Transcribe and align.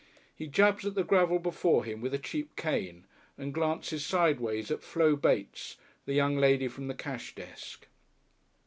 He 0.35 0.47
jabs 0.47 0.83
at 0.87 0.95
the 0.95 1.03
gravel 1.03 1.37
before 1.37 1.85
him 1.85 2.01
with 2.01 2.11
a 2.11 2.17
cheap 2.17 2.55
cane, 2.55 3.05
and 3.37 3.53
glances 3.53 4.03
sideways 4.03 4.71
at 4.71 4.81
Flo 4.81 5.15
Bates, 5.15 5.77
the 6.07 6.13
young 6.13 6.37
lady 6.37 6.67
from 6.67 6.87
the 6.87 6.95
cash 6.95 7.35
desk. 7.35 7.85